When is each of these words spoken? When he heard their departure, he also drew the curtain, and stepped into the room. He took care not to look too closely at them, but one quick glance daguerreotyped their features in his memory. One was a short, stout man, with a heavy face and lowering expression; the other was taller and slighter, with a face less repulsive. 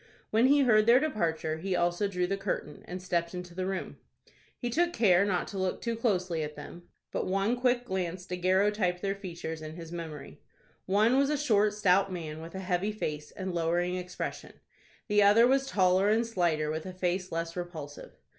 When 0.31 0.47
he 0.47 0.61
heard 0.61 0.87
their 0.87 0.99
departure, 0.99 1.57
he 1.59 1.75
also 1.75 2.07
drew 2.07 2.25
the 2.25 2.35
curtain, 2.35 2.81
and 2.87 2.99
stepped 2.99 3.35
into 3.35 3.53
the 3.53 3.67
room. 3.67 3.99
He 4.57 4.71
took 4.71 4.93
care 4.93 5.23
not 5.25 5.47
to 5.49 5.59
look 5.59 5.79
too 5.79 5.95
closely 5.95 6.41
at 6.41 6.55
them, 6.55 6.87
but 7.11 7.27
one 7.27 7.55
quick 7.55 7.85
glance 7.85 8.25
daguerreotyped 8.25 9.01
their 9.01 9.13
features 9.13 9.61
in 9.61 9.75
his 9.75 9.91
memory. 9.91 10.41
One 10.87 11.19
was 11.19 11.29
a 11.29 11.37
short, 11.37 11.75
stout 11.75 12.11
man, 12.11 12.41
with 12.41 12.55
a 12.55 12.61
heavy 12.61 12.91
face 12.91 13.29
and 13.29 13.53
lowering 13.53 13.93
expression; 13.95 14.53
the 15.07 15.21
other 15.21 15.45
was 15.45 15.67
taller 15.67 16.09
and 16.09 16.25
slighter, 16.25 16.71
with 16.71 16.87
a 16.87 16.93
face 16.93 17.31
less 17.31 17.55
repulsive. 17.55 18.17